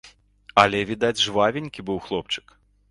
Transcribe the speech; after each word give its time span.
Але, 0.61 0.79
відаць, 0.93 1.21
жвавенькі 1.27 1.87
быў 1.93 2.05
хлопчык. 2.09 2.61